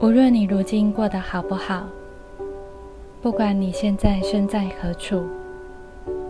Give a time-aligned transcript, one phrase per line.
[0.00, 1.84] 无论你如今过得好不好，
[3.20, 5.26] 不管你现在身在何处，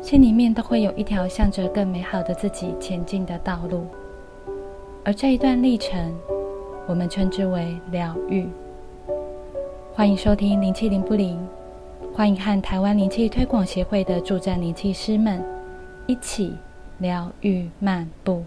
[0.00, 3.86] 心里面都会有一条向着更美好的自己前进的道路。
[5.04, 6.14] 而这一段历程，
[6.86, 8.48] 我们称之为疗愈。
[9.92, 11.38] 欢迎收听灵气灵不灵，
[12.14, 15.44] 欢迎和台湾灵气推广协会的助战灵气师们
[16.06, 16.56] 一起
[16.96, 18.42] 疗愈漫步。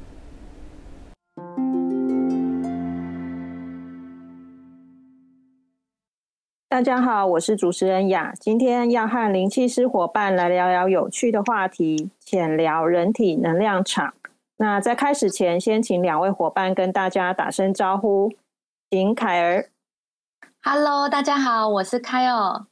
[6.71, 14.13] 大家好，我是主持人雅，今天要和灵气师伙伴来聊聊有趣的话题，浅聊人体能量场。
[14.55, 18.31] 那在开始前，先请两位伙伴跟大家打声招呼。
[18.89, 19.69] 请凯儿
[20.63, 22.65] ，Hello，大家好，我是凯尔。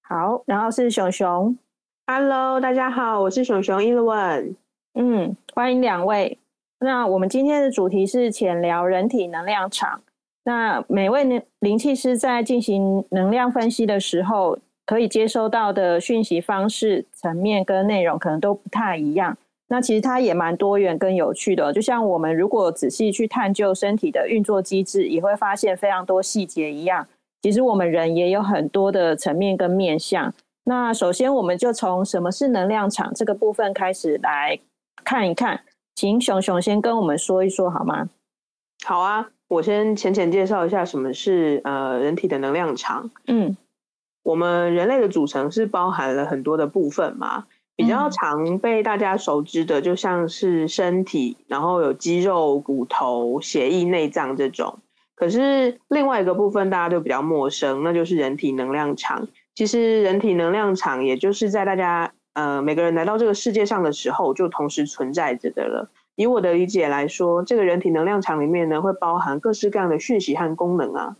[0.00, 1.58] 好，然后是熊熊
[2.06, 4.56] ，Hello，大家好，我是熊熊伊乐文。
[4.94, 6.38] 嗯，欢迎两位。
[6.78, 10.00] 那我们今天的主题是浅聊人体能量场。
[10.44, 19.36] 那每位灵灵气师在进行能量分析的时候，可以接收到的讯息方式、层面跟内容可能都不太一样。
[19.68, 21.72] 那其实它也蛮多元跟有趣的。
[21.72, 27.08] 就像我们如果仔细去探究身体的运作机制，也会发现非常多细节一样。
[27.40, 30.32] 其实我们人也有很多的层面跟面向。
[30.64, 34.58] 那首先，我们就从什么是能量场这个部分开始来
[35.02, 35.62] 看一看。
[35.94, 38.10] 请熊熊先跟我们说一说好吗？
[38.84, 39.30] 好啊。
[39.54, 43.10] 我先浅浅介绍一下什么是呃人体的能量场。
[43.28, 43.56] 嗯，
[44.24, 47.44] 我们人类的组成是包含了很多的部分嘛，
[47.76, 54.80] 比较常被大家熟知的就像是身体，然后有肌肉、骨头、血液、内脏这种。
[55.14, 59.28] 可是另外一个部分大家都比较陌生，那就是人体能量场。
[59.54, 65.88] 其实人体能量场也就是在大家呃每个人来到这个世界上的时候就同时存在着的了。
[66.16, 71.16] 以我的理解来说，这个人体能量场里面呢，会包含各式各样的讯息和功能啊。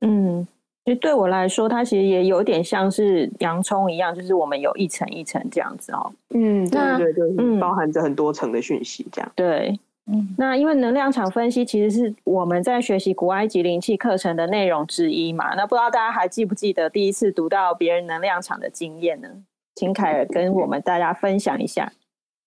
[0.00, 0.46] 嗯，
[0.84, 6.12] 其实对我来说，它其实也有点像是洋葱一样，就是我们有一层一层这样子哦。
[6.34, 9.32] 嗯，对对对，嗯，包含着很多层的讯息，这样。
[9.34, 15.54] 对，嗯，那因为能量场分析其实是我们在学习古埃及灵气课程的内容之一嘛。
[15.54, 19.28] 那不知道大家还记不记得第一次读到别人能量场的经验呢？
[19.74, 21.92] 请凯尔跟我们大家分享一下。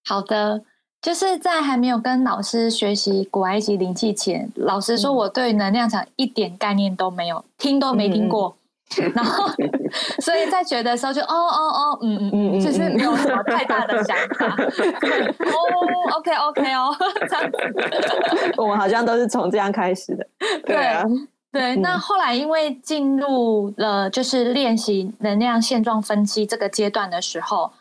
[0.04, 0.64] 好的。
[1.02, 8.56] 就是在还没有跟老师学习古埃及灵气前，老实说，我对能量场一点概念都没有，听都没听过。
[9.14, 9.48] 然后，
[10.20, 14.48] 所以在学的时候就哦哦哦，嗯嗯嗯，就是没有什么太大的想法。
[14.48, 16.96] 哦，OK OK 哦，
[17.30, 18.54] 这样子。
[18.58, 20.28] 我们好像都是从这样开始的。
[20.66, 21.04] 对啊，
[21.54, 21.76] 对。
[21.76, 27.72] 那后来因为进入了就是练习能量现状分析这个阶段的时候。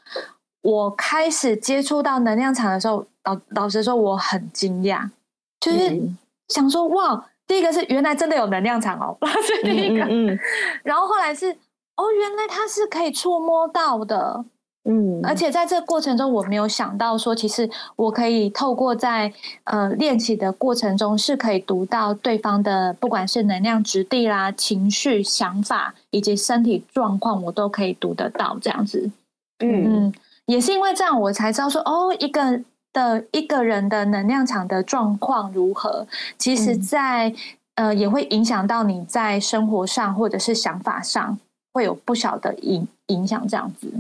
[0.63, 5.09] 我开始接触到能量场的时候，老老实说，我很惊讶，
[5.61, 6.01] 就是
[6.49, 10.39] 想说，哇，第一个是原来真的有能量场哦， 是第一个，嗯
[10.83, 11.51] 然后后来是，
[11.97, 14.45] 哦，原来它是可以触摸到的，
[14.85, 19.33] 嗯，而且在这个过程中，我没有想到说，其实我可以透过在
[19.65, 29.11] 呃练习的过程中，是可以读到对方的，不管是能量质地啦、情绪、想法以及身体状况，我都可以读得到这样子，
[29.61, 30.13] 嗯。
[30.49, 32.61] 也是因为这样，我才知道说，哦，一个
[32.93, 36.07] 的一个人的能量场的状况如何，
[36.39, 37.33] 其实，在
[37.75, 41.39] 呃，也会影响到你在生活上或者是想法上
[41.73, 43.47] 会有不小的影影响。
[43.47, 43.93] 这样子，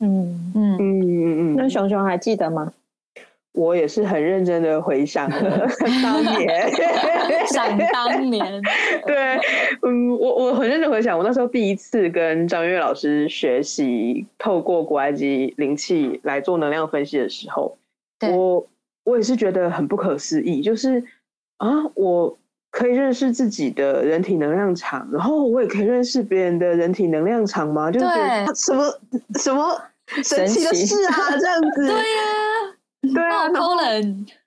[0.00, 1.56] 嗯嗯嗯嗯嗯。
[1.56, 2.72] 那熊熊还记得吗？
[3.56, 5.28] 我也是很认真的回想
[6.02, 6.70] 当年，
[7.48, 8.62] 想当年，
[9.06, 9.40] 对，
[9.80, 17.78] 嗯，我我很认真回想，我那时候第一次跟张月老师学习透过古埃及灵气来做能量分析的时候，
[18.30, 18.66] 我
[19.04, 21.02] 我也是觉得很不可思议，就是
[21.56, 22.36] 啊，我
[22.70, 27.90] 可以认识自己的人体能量场，然后我也可以认识别人的人体能量场吗？
[27.90, 28.06] 就是
[28.54, 28.84] 什么
[29.38, 29.80] 什么
[30.22, 32.55] 神奇的事啊，这样子， 对呀。
[33.14, 33.74] 对啊， 然后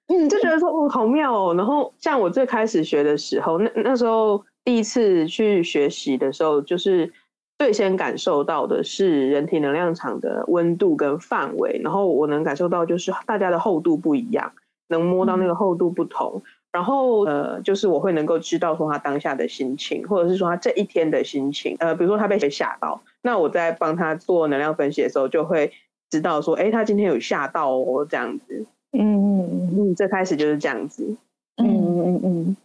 [0.07, 1.53] 嗯，就觉得说哦，好妙哦。
[1.55, 7.11] 然后像我最开始学的时候，那那时候第一次去学习的时候，就是
[7.59, 11.79] 最先感受到的是人体能量场的温度跟范围。
[11.83, 14.51] 然后我能感受到，就是大家的厚度不一样，
[14.87, 16.41] 能摸到那个厚度不同。
[16.71, 21.75] 然后呃，就是我会能够知道说他当下的心情，或者是说他这一天的心情。
[21.79, 25.71] 呃，比如说他被谁吓到，那我在帮他做能量分析的时候，就会。
[26.09, 31.15] 知道说，哎，他今天有吓到哦，这样子，嗯嗯嗯，最开始就是这样子，
[31.57, 32.57] 嗯嗯嗯嗯。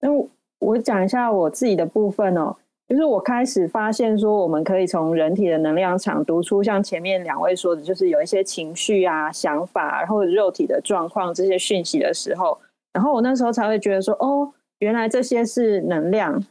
[0.00, 0.08] 那
[0.58, 2.54] 我讲一下我自己的部分哦，
[2.88, 12.58] 就是我开始发现说，我们可以从人体的能量场读出像前面两位说的，就是有一些情绪啊、想法，然后肉体的状况这些讯息的时候，
[12.92, 16.44] 然后我那时候才会觉得说，哦，原来这些是能量。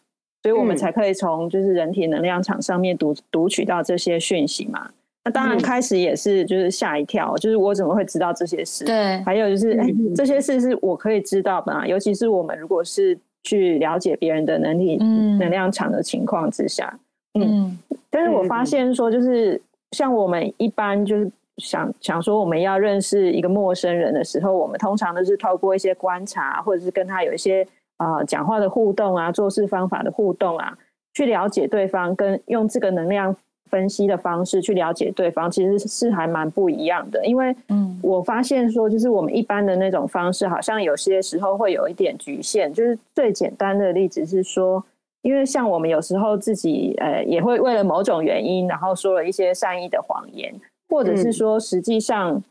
[0.44, 4.92] 所以我们才可以从就是人体能量场上面读读取到这些讯息嘛。
[5.28, 8.86] 那当然开始也是就是吓一跳，就是我怎么会知道这些事？
[8.86, 9.86] 对，还有就是哎，
[10.16, 16.98] 这些事是我可以知道的，尤其是我们如果是去了解别人的能力能量场的情况之下，
[17.34, 17.78] 嗯，
[18.10, 30.78] 但是我发现说就是像我们一般就是想想说我们要认识一个陌生人的时候，我们通常都是透过一些观察，或者是跟他有一些啊讲话的互动啊，做事方法的互动啊，
[31.14, 33.36] 去了解对方，跟用这个能量。
[33.70, 37.26] 分析的方式去了解对方，其实是还蛮不一样的。
[37.26, 42.74] 因为，嗯，我发现说，就是我们一般的那种方式，好像有些时候会有一点局限。
[42.74, 44.84] 就是最简单的例子是说，
[45.22, 50.54] 因为像我们有时候自己，呃，也会为了某种原因，然后说了一些善意的谎言，
[50.90, 52.42] 或者是说实际上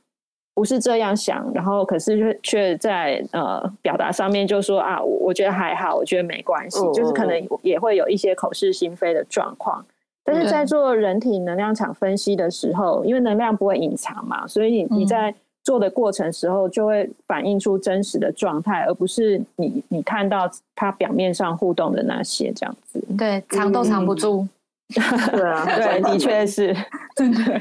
[0.54, 9.84] 不是这样想，然后可是却却在呃表达上面就说啊，我觉得还好，我觉得没关系，就是可能也会有一些口是心非的状况。
[10.26, 15.32] 但是在做人体能量场分析的时候，因为能量不会隐藏嘛，所以你你在
[15.62, 23.00] 做的过程时候就会反映出真实的状态，而不是你你看到它表面上互动的那些这样子。
[23.16, 24.46] 对，藏都藏不住。
[25.32, 26.74] 对啊，对，的确是，
[27.14, 27.60] 真的。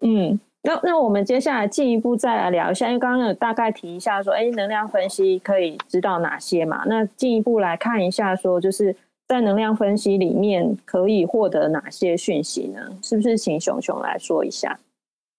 [0.00, 6.82] 嗯，那那我们接下来进一步再来聊一下，因为刚刚有大概提一下说，哎，能量分析可以知道哪些嘛？
[6.86, 8.96] 那进一步来看一下，说就是。
[9.28, 12.98] 在能量分析里面可以获得哪些讯息呢？
[13.02, 14.80] 是不是请熊熊来说一下？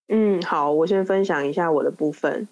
[0.07, 2.47] 嗯，好，我先分享一下我的部分。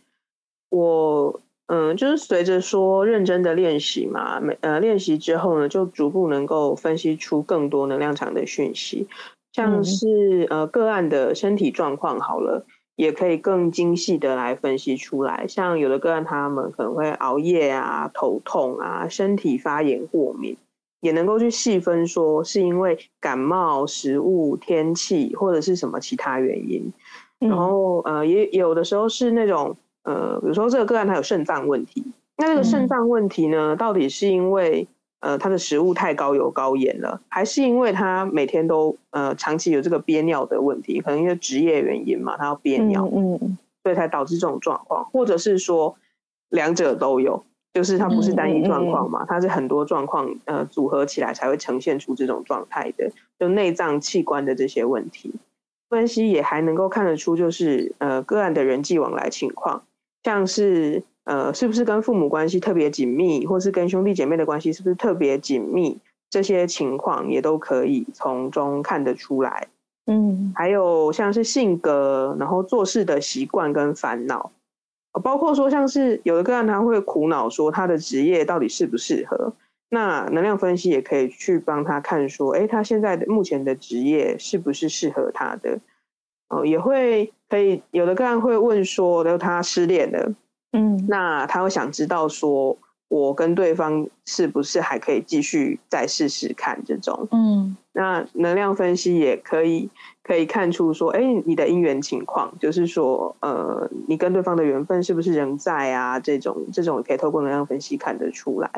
[0.69, 9.07] 我嗯，就是随着说认真的练习嘛，每呃练习之后呢，就逐步能够分析出更多能量场的讯息，
[9.53, 15.45] 像是呃个案的身体状况好了，也可以更精细的来分析出来。
[15.47, 20.57] 像有的个案他们可能会熬夜啊、头痛啊、身体发炎过敏。
[20.99, 26.91] 也能够去细分，说是因为感冒、食物、天气，或者是什么其他原因。
[27.39, 32.03] 然后呃，也有的时候是那种呃，比如说这个个案他有肾脏问题，
[32.38, 34.88] 那这个肾脏问题呢，到底是因为
[35.19, 40.99] 呃他的食物太高油高盐了，还是因为他每天都呃长期有这个憋尿的问题？
[40.99, 45.95] 可能因为职业原因嘛，他要憋尿，嗯，所以才导致这种状况，或者是说
[46.49, 47.44] 两者都有。
[47.77, 55.31] 就是它不是单一状况嘛，它是很多状况呃组合起来才会呈现出这种状态的，就内脏器官的这些问题
[55.88, 59.83] 分析也还能够看得出，就是呃个案的人际往来情况，
[60.24, 66.00] 像是呃是不是跟父母关系特别紧密，或是跟兄弟姐妹的关系是不是特别紧密，
[66.31, 69.68] 这些情况也都可以从中看得出来。
[70.07, 74.50] 嗯，还有像是性格，然后做事的习惯跟烦恼。
[75.24, 79.54] 包括说，像是有的个案他会苦恼说他的职业到底适不适合，
[79.89, 85.80] 那能量分析也可以去帮他看说，哎，他现在的目前的职业是不是适合他的？
[86.50, 90.33] 哦，也会可以有的个案会问说，他失恋了，
[90.74, 92.77] 嗯，那他会想知道说。
[93.09, 97.27] 我跟对方是不是还可以继续再试试看这种？
[97.31, 99.89] 嗯，那能量分析也可以
[100.24, 106.19] 可以看出说，哎，你的姻缘情况，就是说，呃，你跟对方的缘分是不是仍在啊？
[106.19, 108.69] 这种这种可以透过能量分析看得出来。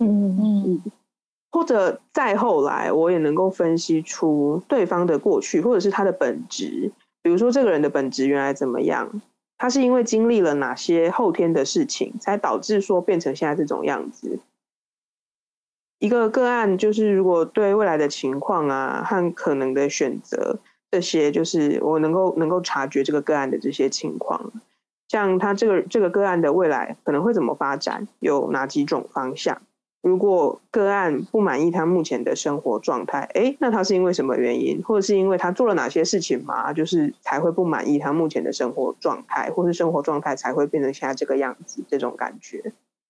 [0.00, 0.82] 嗯嗯，
[1.52, 6.90] 或者再后来，我也能够分析出对方的过去，或者是他的本质，
[7.22, 9.22] 比如说这个人的本质原来怎么样。
[9.56, 14.40] 他是因为经历了哪些后天的事情，才导致说变成现在这种样子？
[15.98, 20.58] 一个个案就是，如果对未来的情况啊和可能的选择
[20.90, 24.52] 这些，就是我能够能够察觉这个个案的这些情况，
[25.08, 29.62] 像他这个这个个案的未来可能会怎么发展，有哪几种方向？
[30.04, 42.62] 如果个案不满意他目前的生活状态，哎，那他是因为什么原因，或者是因为他做了哪些事情嘛，就是才会不满意他目前的生活状态，或是生活状态才会变成现在这个样子，这种感觉。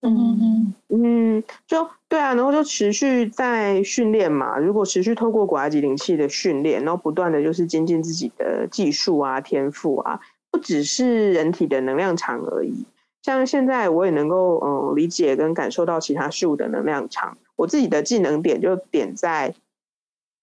[0.02, 4.56] 嗯嗯嗯，就对啊，然后就持续在训练嘛。
[4.56, 10.20] 如果持续透过果级灵气的训练，然后不断的就是精进自己的技术啊、天赋啊，
[10.52, 12.84] 不只是人体的能量场而已。
[13.24, 19.54] 像现在我也能够嗯理解跟感受到其他事物的能量场，我自己的技能点就点在，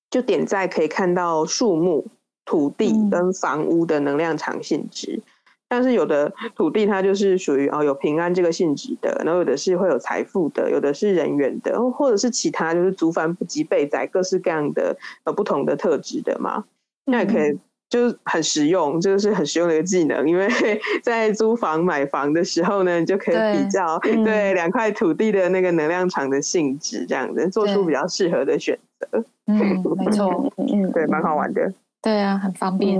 [0.10, 2.08] 就点在可以看到树木、
[2.44, 5.22] 土地跟房屋的能量场性质。
[5.68, 16.66] 但是有的土地它就是属于哦有平安这个性质的，然后有的是会有财富的，有的是人缘的，或者是其他就是足繁不及备载各式各样的呃不同的特质的嘛。
[17.06, 17.60] 那也可以
[17.92, 20.48] 就是很实用，这个是很实用的一个技能，因为
[21.04, 29.24] 在租房买房的时候呢，你就可以比较对 两块土地的那个能量场的性质，这样子做出比较适合的选择。
[29.48, 31.74] 嗯， 没错，嗯，对，蛮好玩的。
[32.02, 33.00] 对啊，很方便。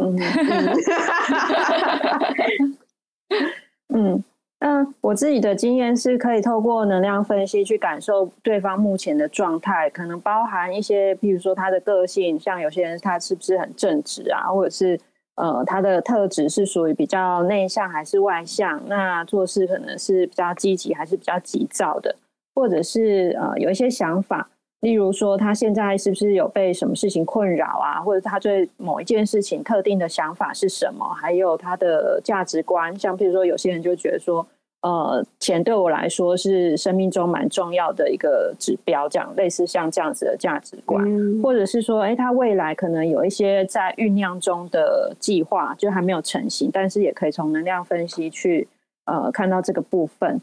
[3.90, 4.24] 嗯。
[4.62, 15.00] 嗯，我自己的经验是可以透过能量分析去感受对方目前的状态，可能包含一些，譬如说他的个性，像有些人他是不是很正直啊，或者是
[15.34, 22.16] 呃他的特质是属于比较内向还是外向，那做事可能是比较积极还是比较急躁的，
[22.54, 24.48] 或者是呃有一些想法，
[24.82, 34.46] 例如说他现在是不是有被什么事情困扰啊，或者他对某一件事情特定的想法是什么，还有他的价值观，像譬如说有些人就觉得说。
[34.84, 41.06] 呃，钱对我来说是生命中蛮重要的一个指标，这样类似像这样子的价值观，
[41.44, 48.68] 或者是说，哎，他未来可能有一些在酝酿中的计划，就还没有成型，但是也可以从能量分析去
[49.06, 50.42] 呃看到这个部分。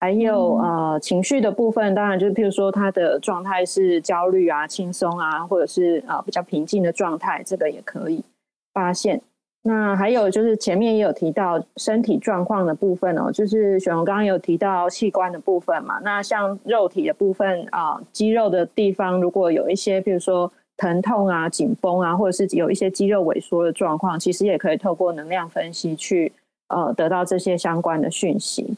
[0.00, 8.24] 还有呃情绪的部分，当然就是譬如说他的状态是焦虑啊、轻松啊，或者是啊比较平静的状态，这个也可以
[8.72, 9.20] 发现。
[9.62, 15.98] 那还有就是前面也有提到身体状况的部分哦，就是雪龙刚刚有提到器官的部分嘛。
[16.04, 26.32] 那像肉体的部分啊，肌肉的地方如果有一些，譬如说疼痛啊、紧绷啊，或者是有一些肌肉萎缩的状况，其实也可以透过能量分析去
[26.68, 28.76] 呃得到这些相关的讯息。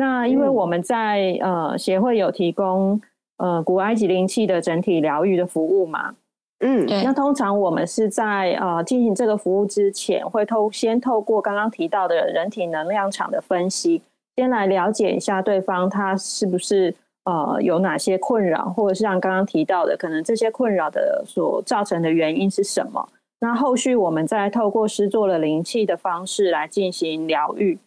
[0.00, 2.98] 那因为我们在呃协会有提供
[3.36, 6.14] 呃古埃及灵气的整体疗愈的服务嘛。
[6.60, 14.00] 嗯，那通常我们是在呃进行这个服务之前，会透先透过刚刚提到的人体能量场的分析，
[14.36, 23.06] 先来了解一下对方他是不是呃有哪些困扰，或者是像刚刚提到的，可能这些困扰的所造成的原因是什么？
[23.40, 27.78] 那后续我们再透过施作了灵气的方式来进行疗愈，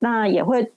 [0.00, 0.72] 那也会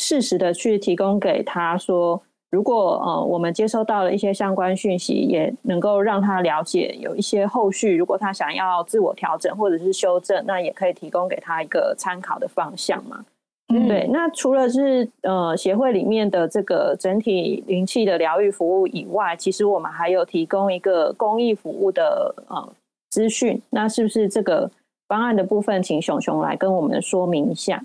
[0.00, 2.20] 适时的去提供给他说。
[2.52, 13.24] 如果呃我们接收到了一些相关讯息，也能够让他了解有一些后续，如果他想要自我调整或者是修正，那也可以提供给他一个参考的方向嘛。
[13.68, 22.72] 对，那除了是呃协会里面的这个整体灵气的疗愈服务以外，其实我们还有提供一个公益服务的呃
[23.10, 23.62] 资讯。
[23.70, 24.68] 那是不是这个
[25.06, 27.80] 方案的部分，请熊熊来跟我们说明一下？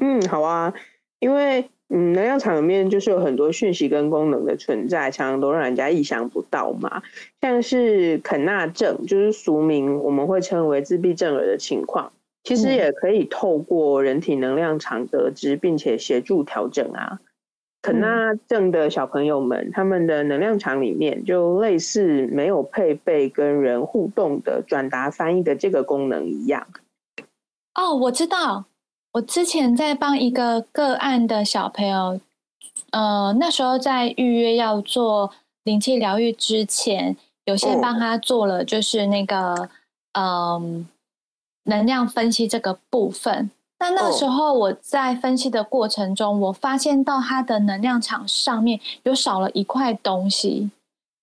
[0.00, 0.74] 嗯，好啊，
[1.22, 1.64] 因为。
[1.94, 7.02] 嗯，能量场里面就是有很多讯息跟功能的存在，常常都让人家意想不到嘛。
[7.42, 12.10] 像是肯纳症，就是俗名我们会称为自闭症儿的情况，
[12.44, 17.20] 其实也可以透过人体能量场得知，并且协助调整啊。
[17.82, 26.66] 肯纳症的小朋友们，他们的能量场里面就类似没有配备跟人互动的转达翻译的这个功能一样。
[27.74, 28.64] 哦，我知道。
[29.12, 32.20] 我之前在帮一个个案的小朋友，
[32.90, 35.32] 呃，那时候在预约要做
[35.64, 39.68] 灵气疗愈之前，有先帮他做了，就是那个
[40.12, 40.88] 嗯
[41.64, 43.50] 能量分析这个部分。
[43.78, 50.70] 那那时候我在分析的过程中，我发现到他的能量场上面有少了一块东西，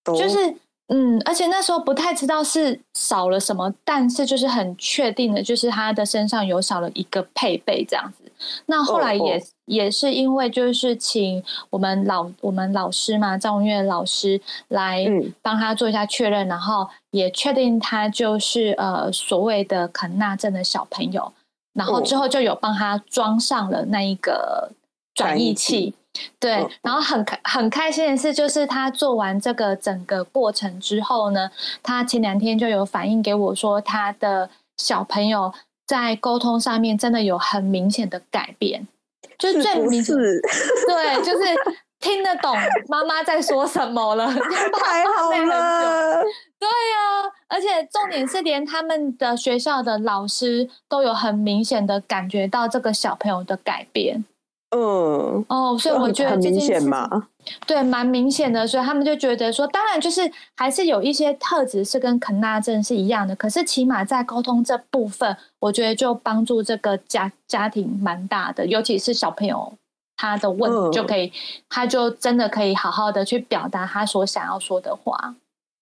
[0.06, 0.56] 就是。
[0.92, 8.24] 嗯，而且那时候不太知道是少了什么，但是就是很确定的，就是他的身上有少了一个配备这样子。
[8.66, 15.06] 那后来也也是因为就是请我们老我们老师嘛，赵文月老师来
[15.44, 21.32] 帮他做一下确认，然后也确定他就是呃所谓的肯纳症的小朋友，
[21.74, 24.72] 然后之后就有帮他装上了那一个
[25.14, 25.94] 转译器。
[26.40, 31.50] 对，然后很开很开心的是，就是他做完这个整个过程之后呢，
[31.84, 35.54] 他前两天就有反映给我说，他的小朋友
[35.86, 38.88] 在沟通上面真的有很明显的改变，
[39.38, 40.16] 就是最明显，
[40.88, 41.44] 对，就是
[42.00, 42.56] 听得懂
[42.88, 46.24] 妈妈在说什么了， 太好了，
[46.60, 54.26] 对呀，而且重点是连他们的学校的老师都有很明显的感觉到这个小朋友的改变。
[54.72, 57.28] 嗯哦，所以我觉得很明显嘛，
[57.66, 58.68] 对，蛮明显的。
[58.68, 69.74] 所以他们就觉得说，当然就是还是有一些特质是跟肯纳症是一样的，可是起码在沟通这部分，我觉得就帮助这个家家庭蛮大的，尤其是小朋友
[70.16, 71.32] 他的问题就可以，
[71.68, 75.34] 他就真的可以好好的去表达他所想要说的话。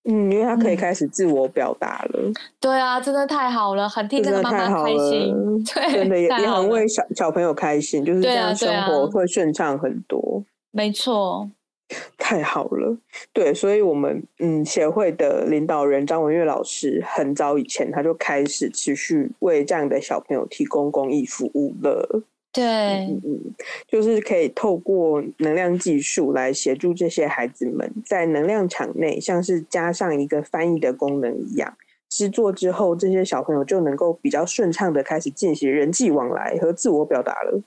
[0.09, 2.31] 嗯，因为他可以开始自我表达了。
[2.61, 5.63] 对啊，真的太好了，很替这个妈妈开心。
[5.65, 10.43] 对，真的也也很为小小朋友开心，就是这样生活会顺畅很多。
[10.71, 11.49] 没错，
[12.17, 12.97] 太好了，
[13.33, 22.23] 对，所以我们嗯协会的领导人张文月老师很早以前他就开始持续为这样的小朋友提供公益服务了。
[22.57, 22.63] 对，
[23.05, 23.55] 嗯嗯，
[23.87, 31.77] 就是可以透过能量技术来协助这些孩子们在能量场内，像是加上一个翻译的功能一样，
[32.09, 37.61] 制作之后，这些小朋友就能够比较顺畅的开始进行人际往来和自我表达了。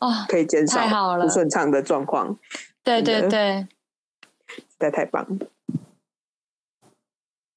[0.00, 2.38] 哦，可以减少不顺畅的状况，
[2.84, 3.66] 对对对，
[4.46, 5.46] 实在太棒了。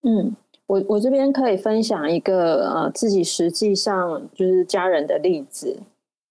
[0.04, 0.34] 嗯，
[0.68, 5.82] 我我这边可以分享一个呃自己实际上就是家人的例子。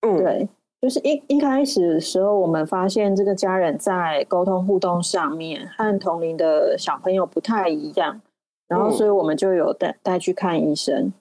[0.03, 0.49] 嗯，对，
[0.81, 8.21] 就是一一开始的时候，我们发现这个家人在沟通互动上面和同龄的小朋友不太一样，
[8.69, 11.13] 然后嗯所以我们就有带带去看医生。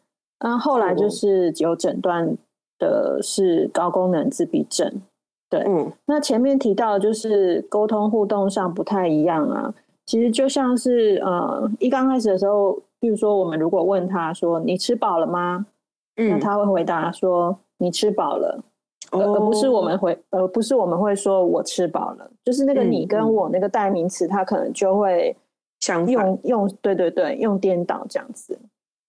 [0.41, 2.37] 那后来就哦是有诊断
[2.77, 5.01] 的是高功能自闭症。
[5.49, 9.73] 对，嗯那前面提到就是沟通互动上不太一样啊，
[10.05, 15.65] 其实就像是呃，一刚开始的时候，比如说我们如果问他说你吃饱了吗？
[16.15, 18.63] 嗯那嗯，他会回答说你吃饱了。
[19.11, 23.33] 而哦而不是我们会，而不是我们会说我吃饱了，就是那个嗯你跟嗯。
[23.33, 25.35] 我那个代名词，它可能就会
[25.79, 28.59] 想，用用对对对用颠倒这样子。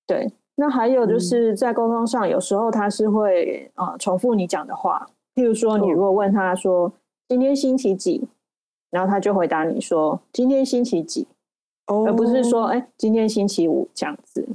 [0.07, 1.09] 对，那还有嗯。
[1.09, 5.95] 就是在沟通上，有时候他是会啊、呃重复你讲的话，譬如说你哦。
[5.95, 6.92] 如果问他说
[7.28, 8.26] 今天星期几，
[8.90, 11.26] 然后他就回答你说今天星期几，
[11.87, 14.49] 哦而不是说哎今天星期五这样子。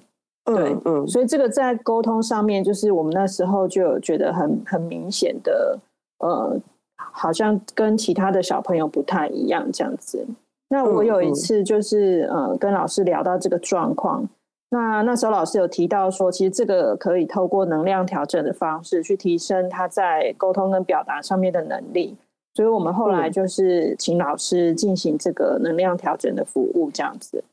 [0.45, 5.79] 对嗯嗯所以这个在沟通上面，就是我们那时候就有觉得很很明显的，
[6.19, 6.55] 呃，
[6.95, 10.25] 好像跟其他的小朋友不太一样这样子。
[10.69, 14.27] 那我嗯有一嗯次就是呃跟老师聊到这个状况，
[14.69, 22.15] 那那时候老师有提到说，其实这个可以透过能量调整的方式去提升他在沟通跟表达上面的能力。
[22.53, 27.43] 所以我们后来嗯就是请老师进行这个能量调整的服务，这样子。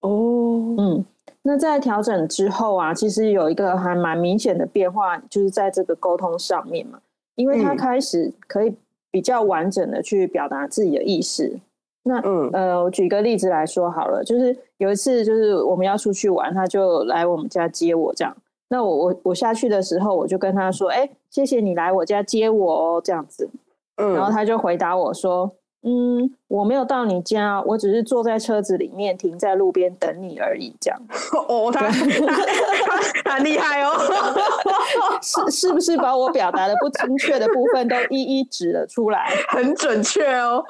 [0.00, 1.04] 哦，嗯，
[1.42, 7.00] 那在调整之后啊，其实有一个还蛮明显的变化，就是在这个沟通上面嘛，
[7.34, 8.74] 因为他嗯开始可以
[9.10, 11.58] 比较完整的去表达自己的意识。
[12.04, 18.36] 那嗯呃，我举个例子来说好了，就是有一次就是我们要出去玩，他就来我们家接我这样。
[18.68, 23.48] 那我我我下去的时候，我就跟他说：“哎、谢谢你来我家接我哦。”这样子，
[23.96, 25.52] 嗯，然后他就回答我说
[25.84, 31.00] ：“嗯，我没有到你家，我只是坐在车子里面停在路边等你而已。”这样。
[31.48, 31.90] 哦， 他
[33.34, 33.90] 很厉害哦，
[35.22, 39.28] 是是不是把我表达的不精确的部分都一一指了出来？
[39.48, 40.64] 很准确哦。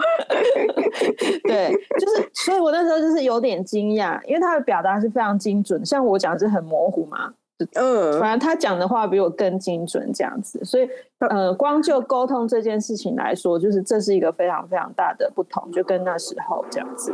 [1.44, 7.33] 对，就是，所以我那时候就是有点惊讶，因为他的表达是非常精准，像我讲是很模糊嘛，
[7.75, 17.12] 嗯反正他讲的话比我更精准这样子，所以呃，光就沟通这件事情来说，就是这是一个非常非常大的不同，就跟那时候这样子。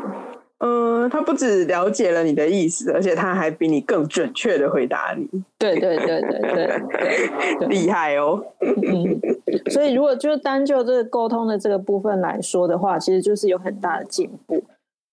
[0.61, 8.43] 嗯，他不只了解了你的意思，而且他还比你更准确的回答你，对对对对对对 对，厉害哦。
[8.61, 9.21] 嗯，
[9.71, 14.61] 所以如果就单就这个沟通的这个部分来说的话，其实就是有很大的进步。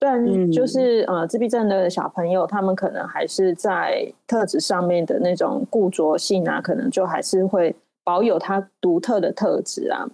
[0.05, 10.05] 虽然就是、呃自闭症的小朋友，他们可能还是在特质上面的那种固着性啊，可能就还是会保有他独特的特质啊。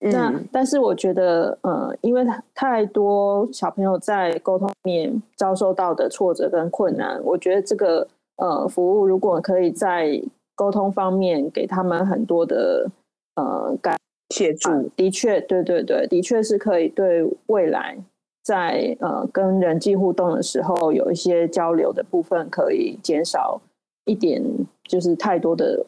[0.00, 0.48] 那嗯。
[0.50, 10.18] 但是我觉得，呃，因为太多小朋友在沟通面遭受到的挫折跟困难，我觉得这个呃服务如果可以在
[10.54, 12.88] 沟通方面给他们很多的
[13.36, 13.94] 呃感
[14.34, 17.98] 协助，的确，对对对，的确是可以对未来
[18.44, 23.60] 在呃跟人际互动的时候有一些交流的部分，可以减少
[24.04, 24.42] 一点，
[24.84, 25.86] 就是太多的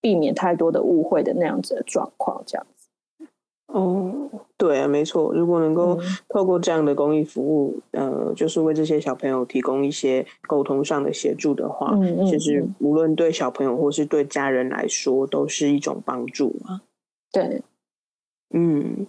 [0.00, 2.88] 避免太多的误会的那样子的状况，这样子。
[3.66, 5.30] 哦，对啊，没错。
[5.34, 16.80] 如果能够嗯透过这样的公益服务，呃，就是为这些小朋友提供一些沟通上的协助的话，嗯嗯其实嗯无论对小朋友或是对家人来说，都是一种帮助嘛。
[17.30, 17.60] 对，
[18.54, 19.06] 嗯，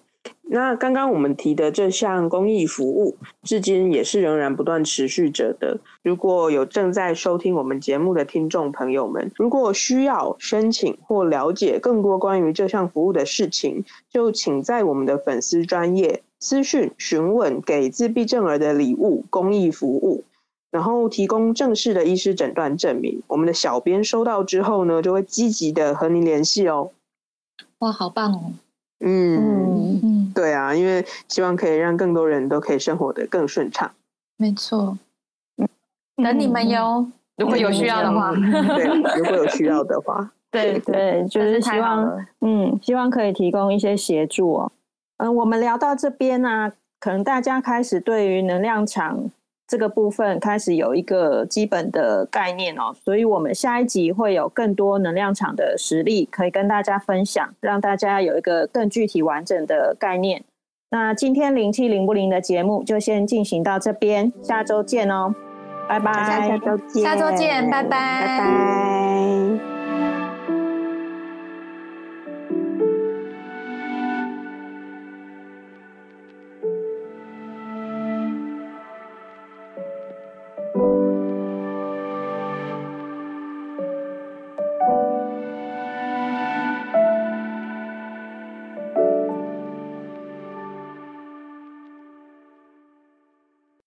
[0.51, 5.79] 那刚刚我们提的这项公益服务，至今也是仍然不断持续着的。
[6.01, 20.23] 如果有正在收听我们节目的听众朋友们，如果需要申请或了解更多关于这项服务的事情，就请在我们的粉丝专业私讯询问给自闭症儿的礼物公益服务。
[20.71, 26.91] 然后提供正式的医师诊断证明，我们的小编收到之后呢，就会积极的和您联系哦。
[27.79, 28.53] 哇，好棒哦！
[28.99, 33.91] 嗯嗯嗯，对啊，因为希望可以让更多人都可以生活的更顺畅。
[34.37, 34.97] 没错。
[36.15, 38.31] 等你们哟，如果有需要的话。
[38.33, 38.85] 对，
[39.17, 44.71] 如果有需要的话， 对对，就是希望嗯，希望可以提供一些协助哦。
[45.17, 46.71] 嗯，我们聊到这边呢、
[47.01, 49.29] 可能大家开始对于能量场
[49.69, 60.43] 这个部分开始有一个基本的概念哦，所以我们下一集会有更多能量场的实例可以跟大家分享，让大家有一个更具体完整的概念。
[60.89, 65.35] 那今天灵气灵不灵的节目就先进行到这边，下周见哦，
[65.87, 66.13] 拜拜，
[66.47, 69.08] 下周见，下周见，拜拜，拜拜。